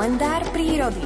kalendár 0.00 0.40
prírody. 0.48 1.04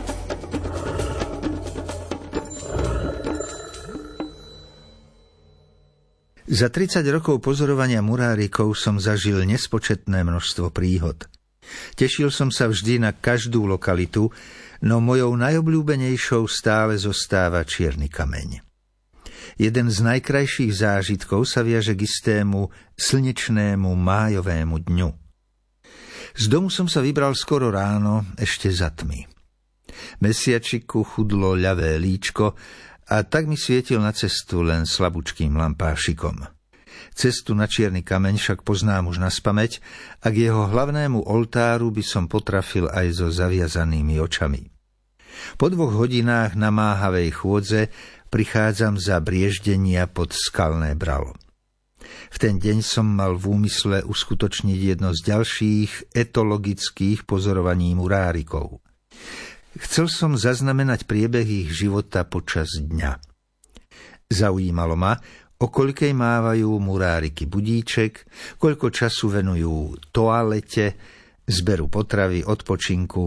Za 6.46 6.70
30 6.70 7.02
rokov 7.10 7.42
pozorovania 7.42 7.98
murárikov 8.06 8.78
som 8.78 9.02
zažil 9.02 9.42
nespočetné 9.50 10.22
množstvo 10.22 10.70
príhod. 10.70 11.26
Tešil 11.98 12.30
som 12.30 12.54
sa 12.54 12.70
vždy 12.70 13.02
na 13.02 13.10
každú 13.10 13.66
lokalitu, 13.66 14.30
no 14.86 15.02
mojou 15.02 15.34
najobľúbenejšou 15.42 16.46
stále 16.46 16.94
zostáva 16.94 17.66
čierny 17.66 18.06
kameň. 18.06 18.62
Jeden 19.58 19.90
z 19.90 19.98
najkrajších 20.06 20.70
zážitkov 20.70 21.50
sa 21.50 21.66
viaže 21.66 21.98
k 21.98 22.06
istému 22.06 22.70
slnečnému 22.94 23.90
májovému 23.90 24.86
dňu. 24.86 25.23
Z 26.34 26.50
domu 26.50 26.66
som 26.66 26.90
sa 26.90 26.98
vybral 26.98 27.38
skoro 27.38 27.70
ráno, 27.70 28.26
ešte 28.34 28.66
za 28.66 28.90
tmy. 28.90 29.30
Mesiačiku 30.18 31.06
chudlo 31.06 31.54
ľavé 31.54 31.94
líčko 32.02 32.58
a 33.06 33.22
tak 33.22 33.46
mi 33.46 33.54
svietil 33.54 34.02
na 34.02 34.10
cestu 34.10 34.66
len 34.66 34.82
slabúčkým 34.82 35.54
lampášikom. 35.54 36.42
Cestu 37.14 37.54
na 37.54 37.70
čierny 37.70 38.02
kameň 38.02 38.34
však 38.42 38.58
poznám 38.66 39.14
už 39.14 39.22
na 39.22 39.30
spameť 39.30 39.78
a 40.26 40.34
k 40.34 40.50
jeho 40.50 40.66
hlavnému 40.66 41.22
oltáru 41.22 41.94
by 41.94 42.02
som 42.02 42.26
potrafil 42.26 42.90
aj 42.90 43.14
so 43.14 43.30
zaviazanými 43.30 44.18
očami. 44.18 44.66
Po 45.54 45.70
dvoch 45.70 45.94
hodinách 45.94 46.58
namáhavej 46.58 47.30
chôdze 47.30 47.94
prichádzam 48.34 48.98
za 48.98 49.22
brieždenia 49.22 50.10
pod 50.10 50.34
skalné 50.34 50.98
bralo. 50.98 51.38
V 52.32 52.36
ten 52.36 52.58
deň 52.58 52.78
som 52.82 53.06
mal 53.06 53.38
v 53.38 53.54
úmysle 53.54 54.02
uskutočniť 54.06 54.78
jedno 54.94 55.14
z 55.14 55.20
ďalších 55.24 56.16
etologických 56.16 57.28
pozorovaní 57.28 57.94
murárikov. 57.94 58.82
Chcel 59.74 60.06
som 60.06 60.38
zaznamenať 60.38 61.06
priebeh 61.10 61.46
ich 61.46 61.70
života 61.74 62.22
počas 62.22 62.78
dňa. 62.78 63.18
Zaujímalo 64.30 64.94
ma, 64.94 65.18
o 65.60 65.66
koľkej 65.70 66.14
mávajú 66.14 66.70
muráriky 66.78 67.46
budíček, 67.46 68.26
koľko 68.58 68.90
času 68.90 69.40
venujú 69.40 69.98
toalete, 70.14 70.94
zberu 71.44 71.90
potravy, 71.90 72.42
odpočinku 72.46 73.24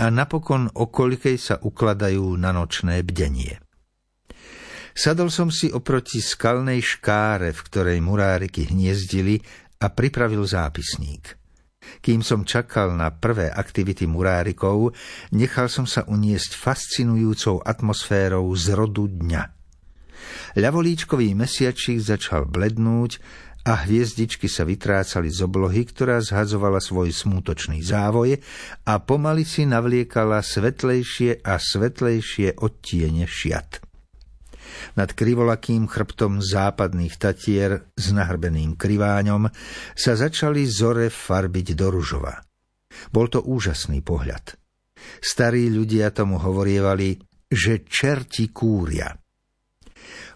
a 0.00 0.04
napokon 0.08 0.72
o 0.80 0.88
koľkej 0.88 1.36
sa 1.36 1.56
ukladajú 1.60 2.34
na 2.40 2.50
nočné 2.56 3.04
bdenie. 3.04 3.69
Sadol 4.92 5.30
som 5.30 5.48
si 5.48 5.70
oproti 5.70 6.18
skalnej 6.18 6.82
škáre, 6.82 7.54
v 7.54 7.60
ktorej 7.66 7.98
muráriky 8.02 8.68
hniezdili 8.68 9.38
a 9.80 9.86
pripravil 9.88 10.44
zápisník. 10.44 11.40
Kým 12.04 12.20
som 12.20 12.44
čakal 12.44 12.92
na 12.94 13.08
prvé 13.10 13.48
aktivity 13.50 14.04
murárikov, 14.04 14.92
nechal 15.32 15.66
som 15.66 15.88
sa 15.88 16.04
uniesť 16.06 16.54
fascinujúcou 16.54 17.64
atmosférou 17.64 18.46
z 18.54 18.66
rodu 18.76 19.08
dňa. 19.08 19.42
Ľavolíčkový 20.60 21.32
mesiačik 21.32 21.98
začal 21.98 22.44
blednúť 22.46 23.18
a 23.64 23.84
hviezdičky 23.84 24.48
sa 24.48 24.64
vytrácali 24.64 25.28
z 25.28 25.44
oblohy, 25.44 25.84
ktorá 25.84 26.20
zhazovala 26.20 26.80
svoj 26.80 27.12
smútočný 27.12 27.84
závoj 27.84 28.40
a 28.88 28.92
pomaly 29.00 29.44
si 29.44 29.68
navliekala 29.68 30.40
svetlejšie 30.40 31.44
a 31.44 31.60
svetlejšie 31.60 32.60
odtiene 32.60 33.28
šiat. 33.28 33.89
Nad 34.96 35.14
krivolakým 35.14 35.86
chrbtom 35.86 36.40
západných 36.42 37.14
tatier 37.16 37.90
s 37.94 38.12
nahrbeným 38.12 38.74
kriváňom 38.74 39.48
sa 39.94 40.12
začali 40.14 40.66
zore 40.66 41.08
farbiť 41.08 41.78
do 41.78 41.86
ružova. 41.90 42.34
Bol 43.14 43.30
to 43.30 43.40
úžasný 43.44 44.02
pohľad. 44.02 44.58
Starí 45.22 45.72
ľudia 45.72 46.12
tomu 46.12 46.36
hovorievali, 46.36 47.16
že 47.48 47.82
čerti 47.88 48.52
kúria. 48.52 49.10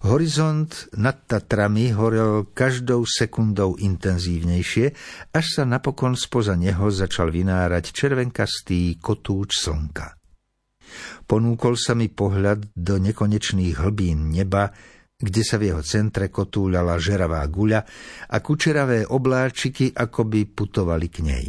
Horizont 0.05 0.69
nad 1.01 1.25
Tatrami 1.25 1.89
horel 1.97 2.53
každou 2.53 3.09
sekundou 3.09 3.81
intenzívnejšie, 3.81 4.87
až 5.33 5.47
sa 5.49 5.65
napokon 5.65 6.13
spoza 6.13 6.53
neho 6.61 6.93
začal 6.93 7.33
vynárať 7.33 7.89
červenkastý 7.89 9.01
kotúč 9.01 9.65
slnka. 9.65 10.24
Ponúkol 11.25 11.75
sa 11.79 11.93
mi 11.97 12.13
pohľad 12.13 12.75
do 12.77 13.01
nekonečných 13.01 13.81
hlbín 13.81 14.33
neba, 14.33 14.71
kde 15.15 15.43
sa 15.47 15.57
v 15.57 15.73
jeho 15.73 15.83
centre 15.83 16.29
kotúľala 16.29 16.99
žeravá 16.99 17.47
guľa 17.47 17.81
a 18.29 18.37
kučeravé 18.43 19.09
obláčiky 19.09 19.95
akoby 19.95 20.51
putovali 20.51 21.09
k 21.09 21.19
nej. 21.23 21.47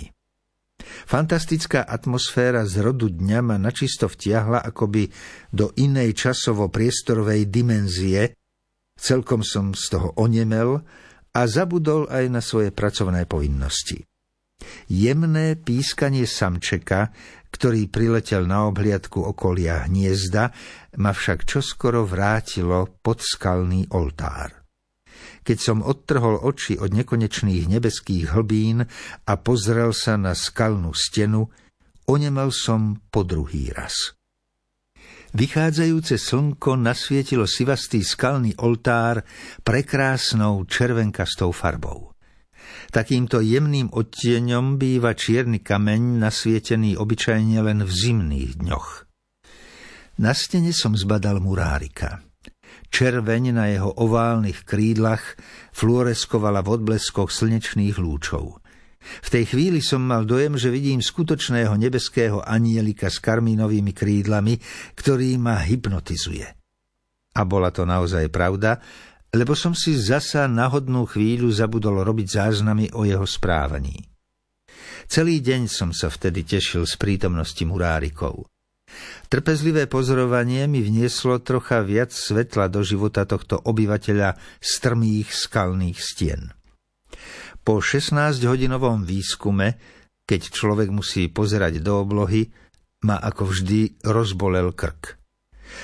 Fantastická 0.86 1.88
atmosféra 1.88 2.68
z 2.68 2.84
rodu 2.84 3.10
dňa 3.10 3.40
ma 3.42 3.58
načisto 3.58 4.06
vtiahla 4.12 4.62
akoby 4.62 5.10
do 5.50 5.72
inej 5.80 6.14
časovo-priestorovej 6.14 7.48
dimenzie, 7.48 8.36
celkom 8.96 9.42
som 9.42 9.74
z 9.74 9.98
toho 9.98 10.14
onemel 10.20 10.84
a 11.36 11.42
zabudol 11.48 12.08
aj 12.08 12.26
na 12.32 12.40
svoje 12.40 12.72
pracovné 12.72 13.28
povinnosti. 13.28 14.04
Jemné 14.86 15.58
pískanie 15.58 16.30
samčeka, 16.30 17.10
ktorý 17.50 17.90
priletel 17.90 18.46
na 18.46 18.70
obhliadku 18.70 19.18
okolia 19.24 19.90
hniezda, 19.90 20.54
ma 21.02 21.12
však 21.16 21.48
čoskoro 21.48 22.06
vrátilo 22.06 22.86
pod 23.02 23.24
skalný 23.26 23.90
oltár. 23.96 24.66
Keď 25.46 25.58
som 25.62 25.86
odtrhol 25.86 26.42
oči 26.42 26.78
od 26.82 26.94
nekonečných 26.94 27.70
nebeských 27.70 28.34
hlbín 28.34 28.82
a 29.30 29.34
pozrel 29.38 29.94
sa 29.94 30.18
na 30.18 30.34
skalnú 30.34 30.92
stenu, 30.98 31.48
onemel 32.10 32.50
som 32.50 32.98
po 33.10 33.22
druhý 33.22 33.70
raz. 33.74 34.18
Vychádzajúce 35.36 36.16
slnko 36.16 36.80
nasvietilo 36.80 37.44
sivastý 37.44 38.02
skalný 38.02 38.56
oltár 38.64 39.20
prekrásnou 39.68 40.64
červenkastou 40.64 41.52
farbou. 41.52 42.15
Takýmto 42.92 43.44
jemným 43.44 43.92
odtieňom 43.92 44.80
býva 44.80 45.18
čierny 45.18 45.60
kameň 45.60 46.22
nasvietený 46.22 46.96
obyčajne 46.96 47.58
len 47.60 47.80
v 47.84 47.92
zimných 47.92 48.52
dňoch. 48.62 48.90
Na 50.24 50.32
stene 50.32 50.72
som 50.72 50.96
zbadal 50.96 51.44
murárika. 51.44 52.24
Červeň 52.88 53.44
na 53.52 53.68
jeho 53.68 53.92
oválnych 53.92 54.64
krídlach 54.64 55.36
fluoreskovala 55.76 56.64
v 56.64 56.80
odbleskoch 56.80 57.28
slnečných 57.28 58.00
lúčov. 58.00 58.64
V 59.06 59.28
tej 59.30 59.54
chvíli 59.54 59.80
som 59.86 60.02
mal 60.02 60.26
dojem, 60.26 60.58
že 60.58 60.74
vidím 60.74 61.04
skutočného 61.04 61.76
nebeského 61.78 62.42
anielika 62.42 63.12
s 63.12 63.22
karmínovými 63.22 63.94
krídlami, 63.94 64.58
ktorý 64.98 65.38
ma 65.38 65.62
hypnotizuje. 65.62 66.48
A 67.36 67.42
bola 67.44 67.70
to 67.70 67.84
naozaj 67.84 68.32
pravda, 68.32 68.80
lebo 69.36 69.52
som 69.52 69.76
si 69.76 70.00
zasa 70.00 70.48
na 70.48 70.72
hodnú 70.72 71.04
chvíľu 71.04 71.52
zabudol 71.52 72.08
robiť 72.08 72.28
záznamy 72.40 72.96
o 72.96 73.04
jeho 73.04 73.28
správaní. 73.28 74.08
Celý 75.06 75.44
deň 75.44 75.68
som 75.70 75.92
sa 75.92 76.08
vtedy 76.10 76.48
tešil 76.48 76.88
z 76.88 76.96
prítomnosti 76.98 77.62
murárikov. 77.62 78.48
Trpezlivé 79.28 79.92
pozorovanie 79.92 80.66
mi 80.72 80.80
vnieslo 80.80 81.44
trocha 81.44 81.84
viac 81.84 82.16
svetla 82.16 82.72
do 82.72 82.80
života 82.82 83.28
tohto 83.28 83.60
obyvateľa 83.60 84.40
strmých 84.64 85.30
skalných 85.30 86.00
stien. 86.00 86.56
Po 87.66 87.82
16-hodinovom 87.82 89.04
výskume, 89.04 89.78
keď 90.24 90.42
človek 90.54 90.90
musí 90.94 91.28
pozerať 91.28 91.82
do 91.82 92.02
oblohy, 92.02 92.50
ma 93.06 93.20
ako 93.20 93.52
vždy 93.52 94.06
rozbolel 94.06 94.74
krk. 94.74 95.25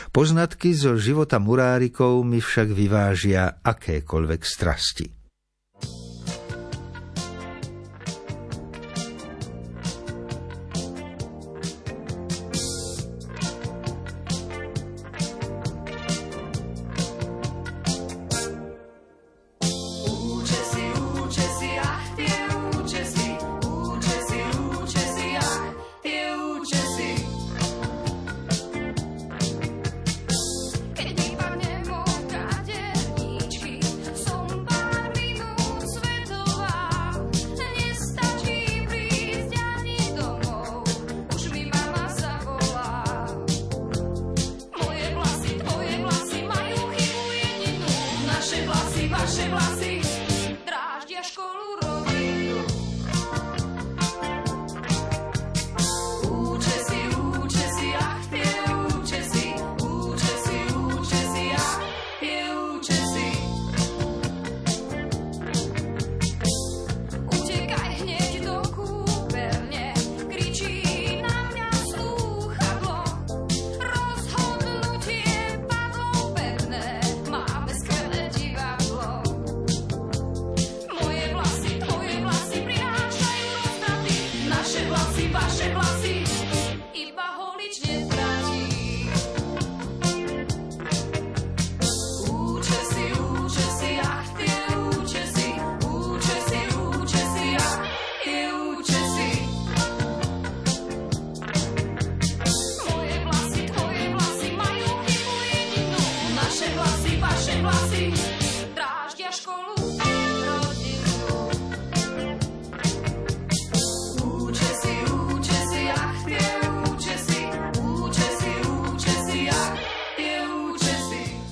Poznatky 0.09 0.73
zo 0.73 0.97
života 0.97 1.37
murárikov 1.37 2.25
mi 2.25 2.41
však 2.41 2.73
vyvážia 2.73 3.61
akékoľvek 3.61 4.41
strasti. 4.43 5.20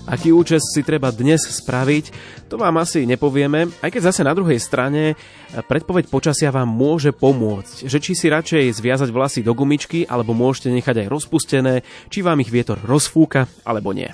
Aký 0.09 0.33
účes 0.33 0.73
si 0.73 0.81
treba 0.81 1.13
dnes 1.13 1.37
spraviť, 1.37 2.05
to 2.49 2.57
vám 2.57 2.81
asi 2.81 3.05
nepovieme, 3.05 3.69
aj 3.77 3.93
keď 3.93 4.09
zase 4.09 4.25
na 4.25 4.33
druhej 4.33 4.57
strane 4.57 5.13
predpoveď 5.53 6.09
počasia 6.09 6.49
vám 6.49 6.65
môže 6.65 7.13
pomôcť, 7.13 7.85
že 7.85 8.01
či 8.01 8.17
si 8.17 8.25
radšej 8.25 8.73
zviazať 8.73 9.09
vlasy 9.13 9.45
do 9.45 9.53
gumičky, 9.53 10.09
alebo 10.09 10.33
môžete 10.33 10.73
nechať 10.73 11.05
aj 11.05 11.11
rozpustené, 11.13 11.73
či 12.09 12.25
vám 12.25 12.41
ich 12.41 12.49
vietor 12.49 12.81
rozfúka, 12.81 13.45
alebo 13.61 13.93
nie. 13.93 14.09